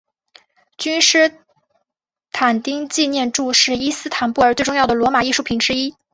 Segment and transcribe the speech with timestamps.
[0.79, 1.35] 君士
[2.31, 5.93] 坦丁纪念柱是伊斯坦布尔最重要的罗马艺术品之一。